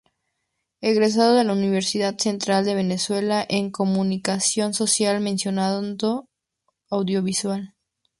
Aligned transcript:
Egresada 0.81 1.35
de 1.35 1.43
la 1.43 1.53
Universidad 1.53 2.17
Central 2.17 2.65
de 2.65 2.73
Venezuela 2.73 3.45
en 3.47 3.69
Comunicación 3.69 4.73
social 4.73 5.19
mención 5.21 5.59
Audiovisual. 6.89 7.75